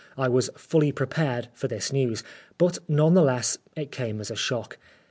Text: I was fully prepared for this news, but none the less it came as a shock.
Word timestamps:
I 0.17 0.29
was 0.29 0.49
fully 0.57 0.91
prepared 0.91 1.49
for 1.53 1.67
this 1.67 1.93
news, 1.93 2.23
but 2.57 2.79
none 2.89 3.13
the 3.13 3.21
less 3.21 3.59
it 3.75 3.91
came 3.91 4.19
as 4.19 4.31
a 4.31 4.35
shock. 4.35 4.79